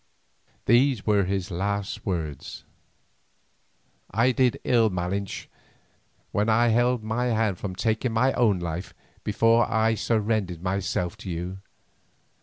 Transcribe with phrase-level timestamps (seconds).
[0.65, 2.63] These were his last words:
[4.09, 5.47] "I did ill, Malinche,
[6.31, 11.29] when I held my hand from taking my own life before I surrendered myself to
[11.29, 11.59] you.